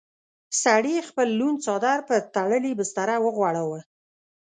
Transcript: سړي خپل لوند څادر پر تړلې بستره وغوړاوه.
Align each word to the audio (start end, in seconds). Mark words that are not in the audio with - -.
سړي 0.63 0.95
خپل 1.09 1.27
لوند 1.39 1.57
څادر 1.65 1.99
پر 2.07 2.19
تړلې 2.35 2.71
بستره 2.79 3.15
وغوړاوه. 3.21 3.79